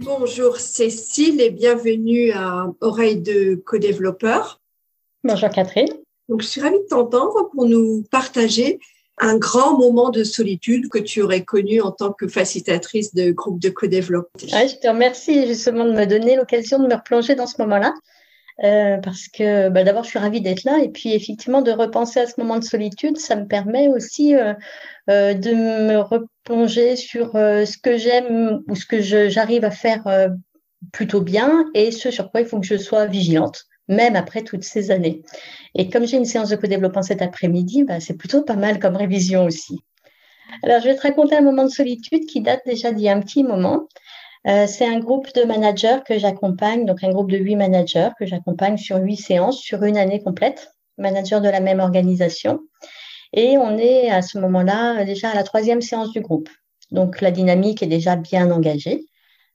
[0.00, 4.62] Bonjour Cécile et bienvenue à Oreille de co-développeur.
[5.24, 5.88] Bonjour Catherine.
[6.30, 8.78] Donc, je suis ravie de t'entendre pour nous partager
[9.18, 13.60] un grand moment de solitude que tu aurais connu en tant que facilitatrice de groupe
[13.60, 14.30] de co-développement.
[14.42, 17.92] je te remercie justement de me donner l'occasion de me replonger dans ce moment-là.
[18.62, 22.20] Euh, parce que bah, d'abord, je suis ravie d'être là et puis effectivement de repenser
[22.20, 24.54] à ce moment de solitude, ça me permet aussi euh,
[25.10, 30.04] euh, de me replonger sur ce que j'aime ou ce que j'arrive à faire
[30.92, 34.62] plutôt bien et ce sur quoi il faut que je sois vigilante même après toutes
[34.62, 35.22] ces années.
[35.74, 38.96] Et comme j'ai une séance de co-développement cet après-midi, bah, c'est plutôt pas mal comme
[38.96, 39.80] révision aussi.
[40.62, 43.16] Alors, je vais te raconter un moment de solitude qui date déjà d'il y a
[43.16, 43.88] un petit moment.
[44.48, 48.26] Euh, c'est un groupe de managers que j'accompagne, donc un groupe de huit managers que
[48.26, 52.60] j'accompagne sur huit séances sur une année complète, managers de la même organisation.
[53.32, 56.48] Et on est à ce moment-là déjà à la troisième séance du groupe.
[56.90, 59.04] Donc la dynamique est déjà bien engagée.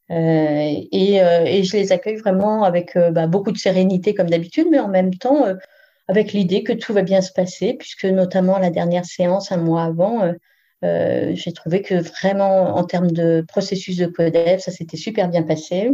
[0.09, 4.67] Euh, et, euh, et, je les accueille vraiment avec bah, beaucoup de sérénité comme d'habitude,
[4.71, 5.45] mais en même temps
[6.07, 9.83] avec l'idée que tout va bien se passer, puisque notamment la dernière séance, un mois
[9.83, 10.31] avant,
[10.81, 15.91] j'ai trouvé que vraiment en termes de processus de codev, ça s'était super bien passé,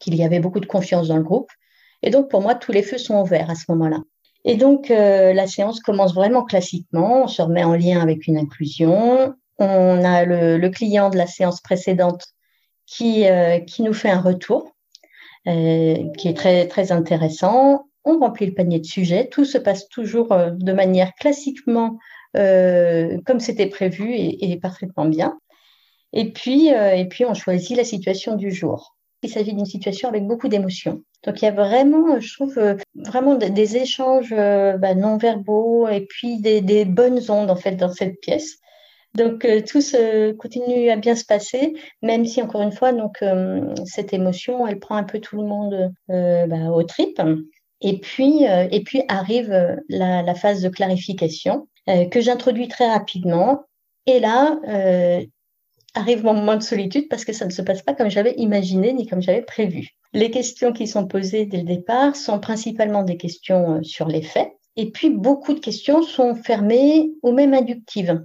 [0.00, 1.50] qu'il y avait beaucoup de confiance dans le groupe.
[2.02, 3.98] Et donc pour moi, tous les feux sont ouverts à ce moment-là.
[4.44, 9.34] Et donc la séance commence vraiment classiquement, on se remet en lien avec une inclusion,
[9.58, 12.26] on a le, client de la séance précédente
[12.86, 14.76] qui, euh, qui nous fait un retour
[15.48, 17.88] euh, qui est très, très intéressant.
[18.04, 19.28] On remplit le panier de sujets.
[19.28, 21.98] Tout se passe toujours euh, de manière classiquement
[22.34, 25.38] comme c'était prévu et, parfaitement bien.
[26.12, 28.96] Et puis, et puis, on choisit la situation du jour.
[29.22, 31.02] Il s'agit d'une situation avec beaucoup d'émotions.
[31.24, 36.40] Donc, il y a vraiment, je trouve, vraiment des échanges bah, non verbaux et puis
[36.40, 38.58] des, bonnes ondes, en fait, dans cette pièce.
[39.16, 43.22] Donc euh, tout se continue à bien se passer, même si encore une fois, donc
[43.22, 47.20] euh, cette émotion, elle prend un peu tout le monde euh, bah, au trip.
[47.80, 49.50] Et puis, et puis arrive
[49.90, 53.64] la, phase de clarification que j'introduis très rapidement.
[54.06, 54.58] Et là,
[55.94, 58.92] arrive mon moment de solitude parce que ça ne se passe pas comme j'avais imaginé
[58.92, 59.88] ni comme j'avais prévu.
[60.12, 64.50] Les questions qui sont posées dès le départ sont principalement des questions sur les faits.
[64.76, 68.22] Et puis, beaucoup de questions sont fermées ou même inductives.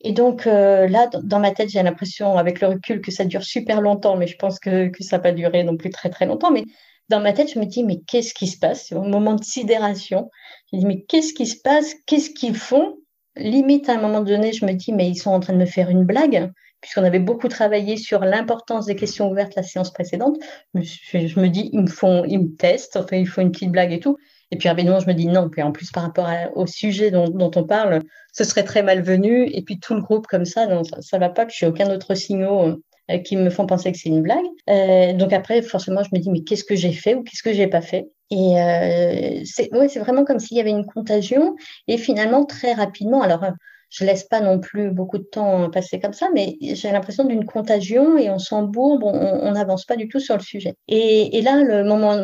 [0.00, 3.42] Et donc euh, là, dans ma tête, j'ai l'impression, avec le recul, que ça dure
[3.42, 6.50] super longtemps, mais je pense que, ça n'a pas duré non plus très très longtemps.
[6.50, 6.64] Mais
[7.08, 8.86] dans ma tête, je me dis, mais qu'est-ce qui se passe?
[8.86, 10.30] C'est un moment de sidération.
[10.70, 11.94] Je me dis, mais qu'est-ce qui se passe?
[12.06, 12.96] Qu'est-ce qu'ils font?
[13.36, 15.66] Limite, à un moment donné, je me dis, mais ils sont en train de me
[15.66, 16.50] faire une blague,
[16.80, 20.36] puisqu'on avait beaucoup travaillé sur l'importance des questions ouvertes la séance précédente.
[20.74, 24.16] Je, me dis, ils me testent, enfin, ils font une petite blague et tout.
[24.50, 25.48] Et puis rapidement, je me dis non.
[25.48, 29.48] Puis en plus, par rapport au sujet dont, on parle, ce serait très malvenu.
[29.52, 31.90] Et puis tout le groupe comme ça, non, ça, ne va pas, je n'ai aucun
[31.90, 34.44] autre signaux euh, qui me font penser que c'est une blague.
[34.70, 37.52] Euh, donc après, forcément, je me dis mais qu'est-ce que j'ai fait ou qu'est-ce que
[37.52, 38.08] j'ai pas fait?
[38.30, 41.56] Et euh, c'est ouais, vraiment comme s'il y avait une contagion.
[41.86, 43.44] Et finalement, très rapidement, alors
[43.90, 47.44] je laisse pas non plus beaucoup de temps passer comme ça, mais j'ai l'impression d'une
[47.44, 50.74] contagion et on s'embourbe, on n'avance pas du tout sur le sujet.
[50.88, 52.16] Et, et là, le moment,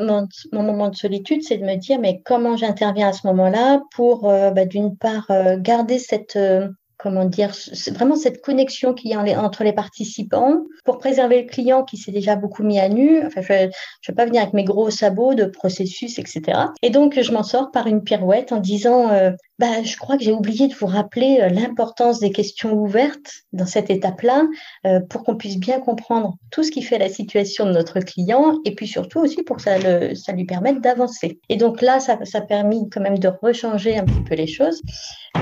[0.52, 4.28] mon, moment de solitude, c'est de me dire, mais comment j'interviens à ce moment-là pour,
[4.28, 6.68] euh, bah, d'une part, euh, garder cette, euh,
[7.04, 7.52] comment dire,
[7.92, 12.12] vraiment cette connexion qu'il y a entre les participants pour préserver le client qui s'est
[12.12, 13.22] déjà beaucoup mis à nu.
[13.26, 13.68] Enfin, je ne
[14.08, 16.42] vais pas venir avec mes gros sabots de processus, etc.
[16.80, 20.24] Et donc, je m'en sors par une pirouette en disant, euh, bah, je crois que
[20.24, 24.44] j'ai oublié de vous rappeler euh, l'importance des questions ouvertes dans cette étape-là
[24.86, 28.60] euh, pour qu'on puisse bien comprendre tout ce qui fait la situation de notre client
[28.64, 29.76] et puis surtout aussi pour que ça,
[30.14, 31.38] ça lui permette d'avancer.
[31.50, 34.46] Et donc là, ça, ça a permis quand même de rechanger un petit peu les
[34.46, 34.80] choses.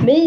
[0.04, 0.26] Mais,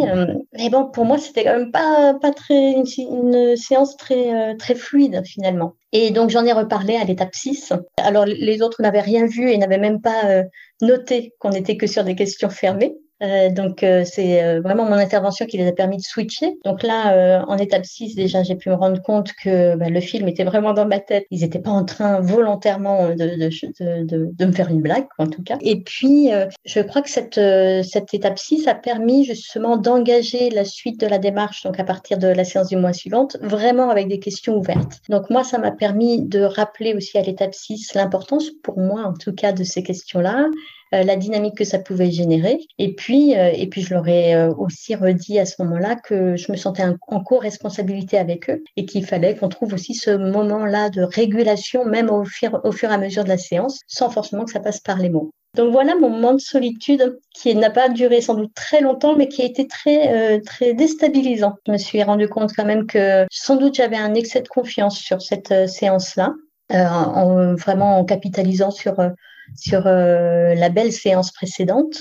[0.53, 4.75] mais bon, pour moi, c'était quand même pas, pas très, une, séance très, euh, très
[4.75, 5.75] fluide finalement.
[5.91, 7.73] Et donc j'en ai reparlé à l'étape 6.
[7.97, 10.43] Alors les autres n'avaient rien vu et n'avaient même pas euh,
[10.81, 12.95] noté qu'on n'était que sur des questions fermées.
[13.23, 16.57] Euh, donc, euh, c'est euh, vraiment mon intervention qui les a permis de switcher.
[16.65, 20.27] Donc là, en étape 6, déjà, j'ai pu me rendre compte que bah, le film
[20.27, 21.25] était vraiment dans ma tête.
[21.31, 25.27] Ils n'étaient pas en train volontairement de, de, de, de, me faire une blague, en
[25.27, 25.57] tout cas.
[25.61, 26.29] Et puis,
[26.65, 27.39] je crois que cette,
[27.83, 32.17] cette étape 6 a permis justement d'engager la suite de la démarche, donc à partir
[32.17, 35.01] de la séance du mois suivante, vraiment avec des questions ouvertes.
[35.09, 39.13] Donc moi, ça m'a permis de rappeler aussi à l'étape 6 l'importance, pour moi en
[39.13, 40.47] tout cas, de ces questions-là,
[40.91, 42.59] la dynamique que ça pouvait générer.
[42.77, 46.57] Et puis, et puis je leur ai aussi redit à ce moment-là que je me
[46.57, 51.85] sentais en co-responsabilité avec eux et qu'il fallait qu'on trouve aussi ce moment-là de régulation,
[51.85, 54.59] même au fur, au fur et à mesure de la séance, sans forcément que ça
[54.59, 55.31] passe par les mots.
[55.55, 59.27] Donc voilà mon moment de solitude qui n'a pas duré sans doute très longtemps, mais
[59.27, 61.55] qui a été très, très déstabilisant.
[61.65, 64.97] Je me suis rendu compte quand même que sans doute j'avais un excès de confiance
[64.97, 66.33] sur cette séance-là.
[66.73, 69.09] Euh, en, vraiment en capitalisant sur, euh,
[69.55, 71.97] sur euh, la belle séance précédente.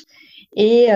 [0.56, 0.90] Et,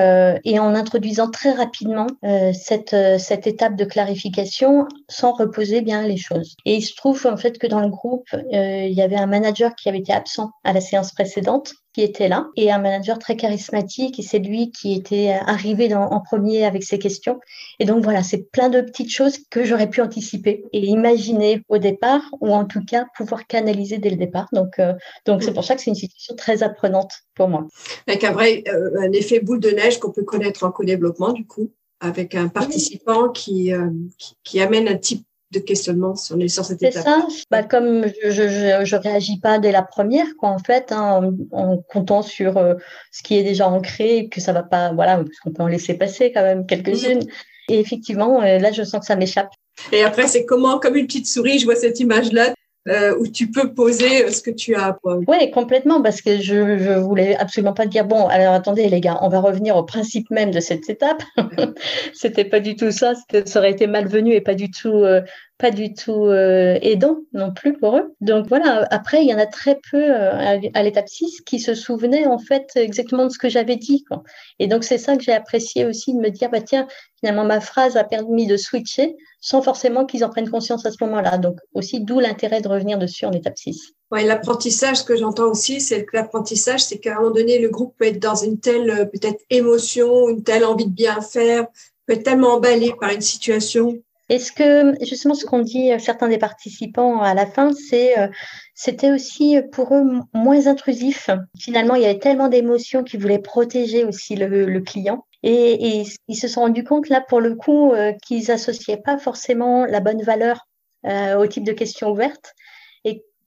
[0.45, 2.06] et, en introduisant très rapidement
[2.55, 6.55] cette, cette étape de clarification sans reposer bien les choses.
[6.65, 9.75] Et il se trouve en fait que dans le groupe, il y avait un manager
[9.75, 14.19] qui avait été absent à la séance précédente était là et un manager très charismatique
[14.19, 17.40] et c'est lui qui était arrivé en premier avec ses questions.
[17.81, 21.79] Et donc voilà, c'est plein de petites choses que j'aurais pu anticiper et imaginer au
[21.79, 24.49] départ ou en tout cas pouvoir canaliser dès le départ.
[24.52, 24.94] Donc euh,
[25.26, 27.67] donc c'est pour ça que c'est une situation très apprenante pour moi.
[28.06, 31.46] Avec un vrai euh, un effet boule de neige qu'on peut connaître en co-développement du
[31.46, 31.70] coup
[32.00, 36.83] avec un participant qui, euh, qui, qui amène un type de questionnement sur, sur cette
[36.83, 37.03] étape.
[37.03, 37.27] C'est ça.
[37.50, 41.79] Bah, comme je, je, je, réagis pas dès la première, quoi, en fait, hein, en,
[41.79, 42.75] comptant sur euh,
[43.12, 45.95] ce qui est déjà ancré, que ça va pas, voilà, parce qu'on peut en laisser
[45.95, 47.23] passer quand même quelques-unes.
[47.71, 49.50] Et effectivement, euh, là, je sens que ça m'échappe.
[49.93, 52.55] Et après, c'est comment, comme une petite souris, je vois cette image-là,
[52.88, 54.99] euh, où tu peux poser euh, ce que tu as.
[55.05, 59.19] Oui, complètement, parce que je, je voulais absolument pas dire bon, alors attendez les gars,
[59.23, 61.23] on va revenir au principe même de cette étape.
[62.14, 63.14] C'était pas du tout ça,
[63.44, 65.20] ça aurait été malvenu et pas du tout, euh,
[65.58, 68.14] pas du tout aidant non plus pour eux.
[68.20, 72.26] Donc voilà, après il y en a très peu à l'étape 6 qui se souvenaient
[72.26, 74.05] en fait exactement de ce que j'avais dit.
[74.05, 74.22] Quoi.
[74.58, 76.87] Et donc c'est ça que j'ai apprécié aussi de me dire bah tiens,
[77.19, 80.96] finalement ma phrase a permis de switcher sans forcément qu'ils en prennent conscience à ce
[81.00, 81.38] moment-là.
[81.38, 83.93] Donc aussi, d'où l'intérêt de revenir dessus en étape 6.
[84.10, 87.69] Ouais, l'apprentissage, ce que j'entends aussi, c'est que l'apprentissage, c'est qu'à un moment donné, le
[87.69, 91.66] groupe peut être dans une telle euh, peut-être émotion, une telle envie de bien faire,
[92.06, 93.99] peut être tellement emballé par une situation.
[94.29, 98.29] Est-ce que justement ce qu'ont dit euh, certains des participants à la fin, c'est euh,
[98.75, 100.05] c'était aussi pour eux
[100.35, 101.31] moins intrusif?
[101.59, 106.37] Finalement, il y avait tellement d'émotions qu'ils voulaient protéger aussi le, le client et, ils
[106.37, 110.23] se sont rendus compte là pour le coup euh, qu'ils associaient pas forcément la bonne
[110.23, 110.67] valeur
[111.07, 112.55] euh, au type de questions ouvertes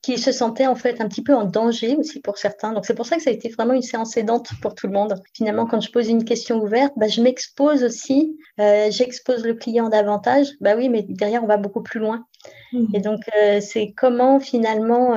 [0.01, 2.73] qu'ils se sentaient en fait un petit peu en danger aussi pour certains.
[2.73, 4.93] Donc c'est pour ça que ça a été vraiment une séance aidante pour tout le
[4.93, 5.13] monde.
[5.33, 9.89] Finalement, quand je pose une question ouverte, bah, je m'expose aussi, euh, j'expose le client
[9.89, 10.47] davantage.
[10.59, 12.25] Bah oui, mais derrière on va beaucoup plus loin.
[12.73, 12.85] Mmh.
[12.95, 13.19] Et donc
[13.61, 15.15] c'est comment finalement,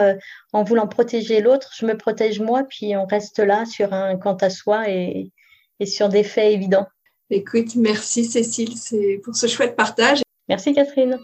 [0.53, 4.37] en voulant protéger l'autre, je me protège moi, puis on reste là sur un quant
[4.37, 5.33] à soi et,
[5.81, 6.87] et sur des faits évidents.
[7.31, 8.75] Écoute, merci Cécile
[9.25, 10.23] pour ce chouette partage.
[10.49, 11.19] Merci Catherine.